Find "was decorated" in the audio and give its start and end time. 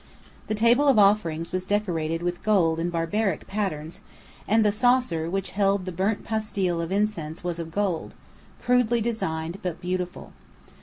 1.51-2.23